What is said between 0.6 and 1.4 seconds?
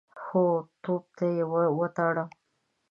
توپ ته